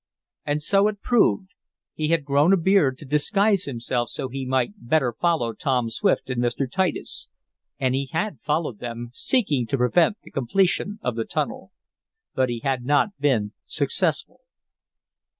And 0.47 0.63
so 0.63 0.87
it 0.87 0.99
proved. 1.03 1.53
He 1.93 2.07
had 2.07 2.25
grown 2.25 2.53
a 2.53 2.57
beard 2.57 2.97
to 2.97 3.05
disguise 3.05 3.65
himself 3.65 4.09
so 4.09 4.29
he 4.29 4.47
might 4.47 4.73
better 4.77 5.13
follow 5.13 5.53
Tom 5.53 5.91
Swift 5.91 6.27
and 6.31 6.41
Mr. 6.41 6.67
Titus. 6.67 7.29
And 7.79 7.93
he 7.93 8.09
had 8.11 8.39
followed 8.41 8.79
them, 8.79 9.11
seeking 9.13 9.67
to 9.67 9.77
prevent 9.77 10.17
the 10.23 10.31
completion 10.31 10.97
of 11.03 11.15
the 11.15 11.25
tunnel. 11.25 11.71
But 12.33 12.49
he 12.49 12.61
had 12.63 12.83
not 12.83 13.09
been 13.19 13.53
successful. 13.67 14.39